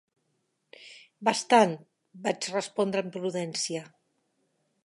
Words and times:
"Bastant", 1.29 1.77
vaig 2.29 2.49
respondre 2.57 3.05
amb 3.07 3.15
prudència. 3.19 3.85